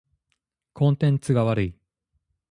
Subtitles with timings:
[0.73, 1.75] コンテンツが悪い。